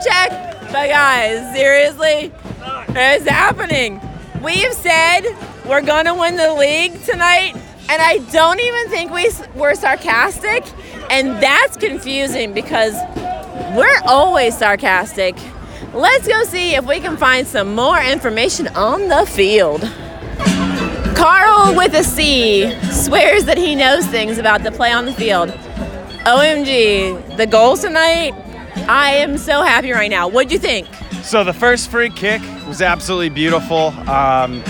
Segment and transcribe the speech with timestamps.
[0.00, 0.30] check.
[0.72, 2.32] But guys, seriously,
[2.88, 4.00] it's happening.
[4.42, 5.22] We've said
[5.66, 7.54] we're gonna win the league tonight,
[7.88, 10.64] and I don't even think we were sarcastic,
[11.10, 12.94] and that's confusing because
[13.76, 15.36] we're always sarcastic.
[15.94, 19.80] Let's go see if we can find some more information on the field.
[21.16, 25.48] Carl with a C swears that he knows things about the play on the field.
[26.26, 28.32] OMG, the goals tonight.
[28.88, 30.28] I am so happy right now.
[30.28, 30.88] What'd you think?
[31.22, 33.88] So the first free kick was absolutely beautiful.
[34.08, 34.62] Um,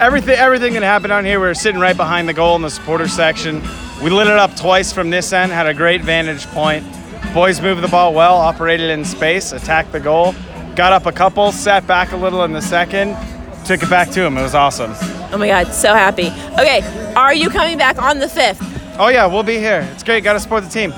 [0.00, 2.70] everything, everything that happened on here, we were sitting right behind the goal in the
[2.70, 3.60] supporter section.
[4.00, 6.86] We lit it up twice from this end, had a great vantage point.
[7.34, 10.36] Boys moved the ball well, operated in space, attacked the goal,
[10.76, 13.16] got up a couple, sat back a little in the second,
[13.64, 14.38] took it back to him.
[14.38, 14.92] It was awesome.
[15.32, 16.28] Oh my God, so happy.
[16.60, 16.80] Okay,
[17.16, 18.96] are you coming back on the 5th?
[19.00, 19.88] Oh yeah, we'll be here.
[19.92, 20.22] It's great.
[20.22, 20.90] Got to support the team.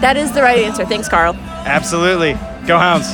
[0.00, 0.86] That is the right answer.
[0.86, 1.36] Thanks, Carl.
[1.66, 2.34] Absolutely.
[2.66, 3.06] Go Hounds.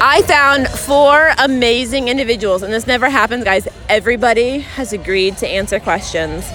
[0.00, 3.66] I found four amazing individuals, and this never happens, guys.
[3.88, 6.48] Everybody has agreed to answer questions.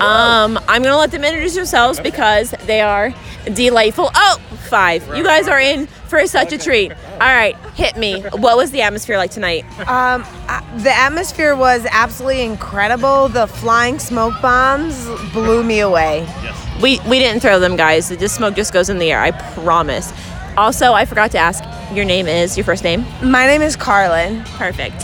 [0.00, 3.14] Um, I'm gonna let them introduce themselves because they are
[3.54, 4.10] delightful.
[4.14, 5.06] Oh, five.
[5.16, 6.92] You guys are in for such a treat.
[6.92, 8.20] All right, hit me.
[8.20, 9.64] What was the atmosphere like tonight?
[9.88, 13.28] Um, uh, the atmosphere was absolutely incredible.
[13.28, 16.26] The flying smoke bombs blew me away.
[16.82, 18.08] We we didn't throw them, guys.
[18.08, 19.20] The smoke just goes in the air.
[19.20, 20.12] I promise.
[20.56, 21.64] Also, I forgot to ask.
[21.94, 23.04] Your name is your first name.
[23.22, 24.42] My name is Carlin.
[24.44, 25.02] Perfect.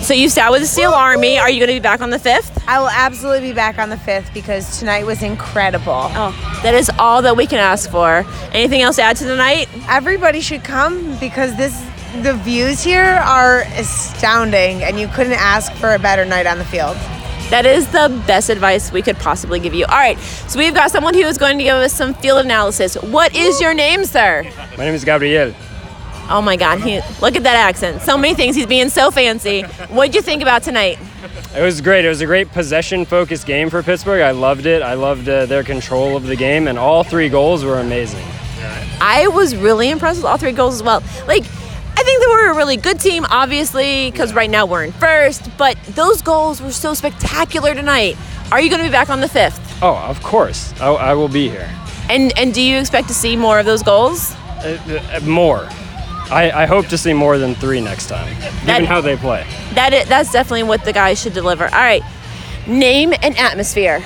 [0.00, 1.38] So you sat with the Steel Army.
[1.38, 2.62] Are you going to be back on the fifth?
[2.68, 6.06] I will absolutely be back on the 5th because tonight was incredible.
[6.14, 8.24] Oh, that is all that we can ask for.
[8.52, 9.68] Anything else to add to the night?
[9.88, 11.84] Everybody should come because this
[12.22, 16.64] the views here are astounding and you couldn't ask for a better night on the
[16.64, 16.96] field.
[17.50, 19.86] That is the best advice we could possibly give you.
[19.86, 22.94] All right, so we've got someone who is going to give us some field analysis.
[22.96, 24.44] What is your name, sir?
[24.76, 25.54] My name is Gabriel.
[26.30, 28.02] Oh my God, he, look at that accent.
[28.02, 28.54] So many things.
[28.54, 29.62] He's being so fancy.
[29.62, 30.98] What'd you think about tonight?
[31.56, 32.04] It was great.
[32.04, 34.20] It was a great possession-focused game for Pittsburgh.
[34.20, 34.82] I loved it.
[34.82, 38.24] I loved uh, their control of the game, and all three goals were amazing.
[39.00, 41.02] I was really impressed with all three goals as well.
[41.26, 41.57] Like, I think that
[42.28, 46.60] we're a really good team, obviously, because right now we're in first, but those goals
[46.62, 48.16] were so spectacular tonight.
[48.52, 49.60] Are you going to be back on the fifth?
[49.82, 50.72] Oh, of course.
[50.80, 51.68] I, I will be here.
[52.10, 54.32] And and do you expect to see more of those goals?
[54.64, 54.78] Uh,
[55.12, 55.66] uh, more.
[56.30, 59.46] I, I hope to see more than three next time, That- given how they play.
[59.74, 61.64] That that's definitely what the guys should deliver.
[61.64, 62.02] All right,
[62.66, 64.02] name and atmosphere.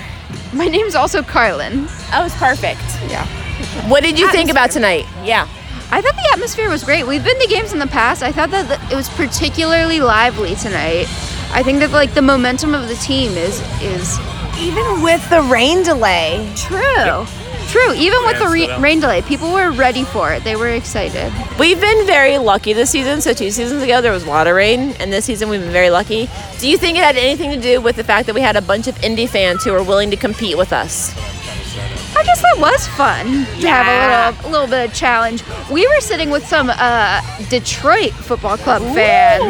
[0.53, 1.87] My name's also Carlin.
[2.10, 2.81] That was perfect.
[3.09, 3.27] Yeah.
[3.89, 5.06] What did you think about tonight?
[5.25, 5.49] Yeah.
[5.92, 7.06] I thought the atmosphere was great.
[7.06, 8.22] We've been to games in the past.
[8.22, 11.06] I thought that it was particularly lively tonight.
[11.53, 14.19] I think that like the momentum of the team is is
[14.58, 16.50] Even with the rain delay.
[16.56, 17.26] true.
[17.69, 17.92] True.
[17.94, 20.44] Even with the re- rain delay, people were ready for it.
[20.44, 21.32] They were excited.
[21.58, 23.20] We've been very lucky this season.
[23.20, 25.72] So two seasons ago there was a lot of rain, and this season we've been
[25.72, 26.28] very lucky.
[26.59, 28.62] Do you think it had anything to do with the fact that we had a
[28.62, 31.14] bunch of Indy fans who were willing to compete with us?
[32.22, 33.27] I guess that was fun
[33.60, 35.43] to have a little, a little bit of challenge.
[35.72, 39.43] We were sitting with some uh, Detroit Football Club fans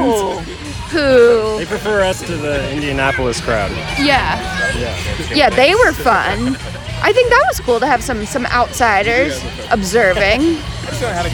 [0.90, 3.70] who, They prefer us to the Indianapolis crowd.
[4.00, 4.40] yeah,
[4.78, 4.96] Yeah.
[5.34, 6.56] yeah, they were fun.
[7.04, 9.38] I think that was cool to have some some outsiders
[9.70, 10.56] observing.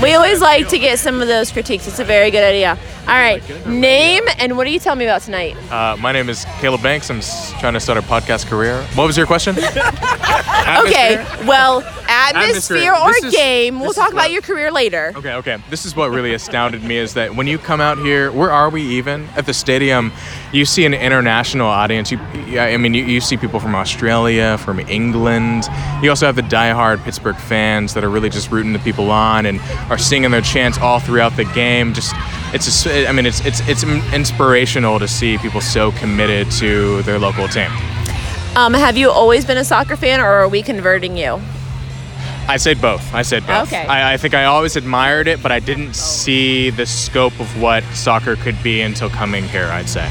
[0.02, 1.86] We always like to get some of those critiques.
[1.86, 2.76] It's a very good idea.
[3.08, 5.56] All right, name and what are you telling me about tonight?
[5.72, 7.08] Uh, my name is Caleb Banks.
[7.08, 8.82] I'm s- trying to start a podcast career.
[8.94, 9.56] What was your question?
[10.80, 12.92] Okay, well, atmosphere, Atmosphere.
[12.92, 13.80] or This is- game.
[13.80, 15.12] We'll this talk about what- your career later.
[15.16, 15.56] Okay, okay.
[15.70, 18.68] This is what really astounded me is that when you come out here, where are
[18.68, 19.26] we even?
[19.34, 20.12] At the stadium,
[20.52, 22.12] you see an international audience.
[22.12, 25.64] You, yeah, I mean, you, you see people from Australia, from England.
[26.02, 29.46] You also have the diehard Pittsburgh fans that are really just rooting the people on
[29.46, 31.94] and are singing their chants all throughout the game.
[31.94, 32.14] Just,
[32.54, 37.48] it's, I mean, it's it's it's inspirational to see people so committed to their local
[37.48, 37.70] team.
[38.56, 41.40] Um, have you always been a soccer fan, or are we converting you?
[42.48, 43.14] I said both.
[43.14, 43.68] I said both.
[43.68, 43.84] Okay.
[43.86, 47.84] I, I think I always admired it, but I didn't see the scope of what
[47.92, 50.10] soccer could be until coming here, I'd say.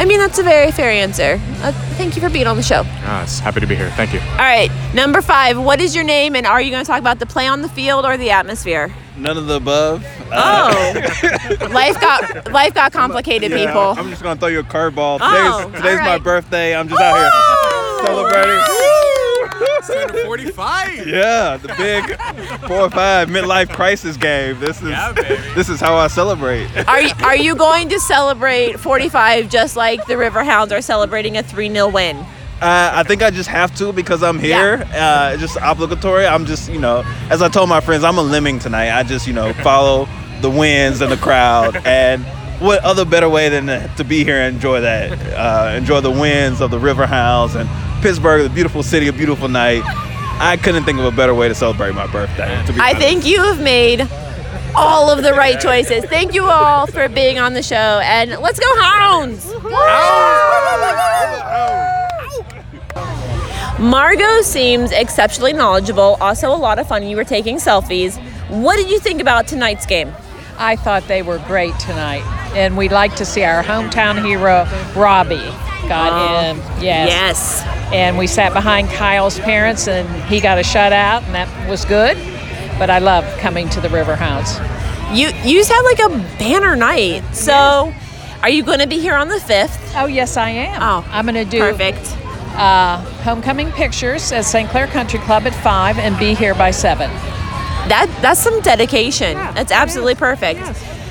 [0.00, 1.40] I mean, that's a very fair answer.
[1.60, 2.82] Uh, thank you for being on the show.
[2.86, 3.90] Ah, it's happy to be here.
[3.90, 4.20] Thank you.
[4.20, 5.58] All right, number five.
[5.60, 7.68] What is your name, and are you going to talk about the play on the
[7.68, 8.94] field or the atmosphere?
[9.16, 10.06] None of the above.
[10.30, 10.94] Oh,
[11.72, 13.94] life got life got complicated, Yeah, people.
[13.98, 15.18] I'm just gonna throw you a curveball.
[15.20, 16.76] Oh, Today's, today's all my birthday.
[16.76, 18.77] I'm just out here celebrating.
[20.24, 21.06] 45.
[21.08, 22.20] Yeah, the big
[22.68, 24.58] four or five midlife crisis game.
[24.60, 24.90] This is
[25.54, 26.68] this is how I celebrate.
[26.86, 31.42] Are you, are you going to celebrate 45 just like the Riverhounds are celebrating a
[31.42, 32.16] 3 0 win?
[32.60, 34.84] Uh, I think I just have to because I'm here.
[34.92, 36.26] Uh, it's just obligatory.
[36.26, 38.90] I'm just, you know, as I told my friends, I'm a lemming tonight.
[38.90, 40.08] I just, you know, follow
[40.40, 41.76] the winds and the crowd.
[41.86, 42.24] and
[42.60, 45.12] what other better way than to, to be here and enjoy that?
[45.34, 47.68] Uh, enjoy the winds of the Riverhounds and
[48.00, 49.82] Pittsburgh, the beautiful city, a beautiful night.
[50.40, 52.62] I couldn't think of a better way to celebrate my birthday.
[52.66, 53.00] To be I honest.
[53.02, 54.08] think you have made
[54.74, 56.04] all of the right choices.
[56.04, 59.52] Thank you all for being on the show, and let's go Hounds!
[63.80, 67.04] Margot seems exceptionally knowledgeable, also a lot of fun.
[67.06, 68.16] You were taking selfies.
[68.48, 70.12] What did you think about tonight's game?
[70.56, 72.22] I thought they were great tonight,
[72.56, 74.66] and we'd like to see our hometown hero
[75.00, 75.52] Robbie
[75.88, 76.56] got in.
[76.82, 77.08] Yes.
[77.08, 77.64] Yes.
[77.92, 82.16] And we sat behind Kyle's parents, and he got a shutout, and that was good.
[82.78, 84.58] But I love coming to the Riverhounds.
[85.16, 87.22] You you just had like a banner night.
[87.34, 87.92] So,
[88.42, 89.94] are you going to be here on the fifth?
[89.96, 90.82] Oh yes, I am.
[90.82, 92.14] Oh, I'm going to do Perfect.
[92.56, 94.68] uh, homecoming pictures at St.
[94.68, 97.08] Clair Country Club at five, and be here by seven.
[97.88, 99.34] That that's some dedication.
[99.54, 100.60] that's absolutely perfect.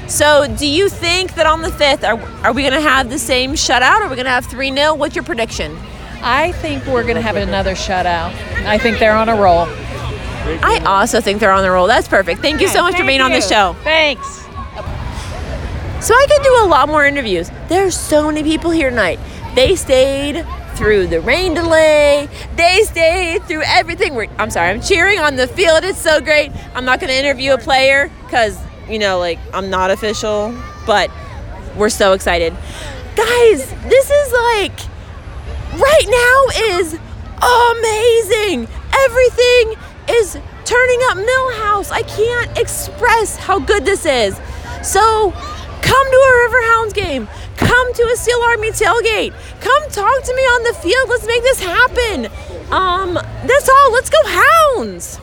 [0.07, 3.19] So, do you think that on the fifth, are, are we going to have the
[3.19, 4.01] same shutout?
[4.01, 5.77] Are we going to have three 0 What's your prediction?
[6.21, 8.33] I think we're going to have another shutout.
[8.65, 9.67] I think they're on a roll.
[10.63, 11.87] I also think they're on the roll.
[11.87, 12.41] That's perfect.
[12.41, 13.75] Thank you so much for being on the show.
[13.83, 14.37] Thanks.
[16.05, 17.49] So I could do a lot more interviews.
[17.67, 19.19] There's so many people here tonight.
[19.55, 20.45] They stayed
[20.75, 22.29] through the rain delay.
[22.55, 24.13] They stayed through everything.
[24.15, 25.83] We're, I'm sorry, I'm cheering on the field.
[25.83, 26.51] It's so great.
[26.75, 28.57] I'm not going to interview a player because,
[28.89, 30.53] you know, like, I'm not official,
[30.85, 31.11] but
[31.75, 32.53] we're so excited.
[33.15, 34.79] Guys, this is like,
[35.73, 36.93] right now is
[37.41, 38.67] amazing.
[39.05, 39.75] Everything
[40.09, 41.91] is turning up Milhouse.
[41.91, 44.35] I can't express how good this is.
[44.83, 45.31] So
[45.81, 47.27] come to a River Hounds game.
[47.57, 49.33] Come to a Steel Army tailgate.
[49.61, 51.09] Come talk to me on the field.
[51.09, 52.25] Let's make this happen.
[52.71, 53.91] Um, that's all.
[53.91, 55.19] Let's go Hounds.